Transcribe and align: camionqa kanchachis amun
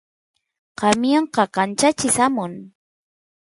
camionqa 0.79 1.43
kanchachis 1.55 2.15
amun 2.25 2.53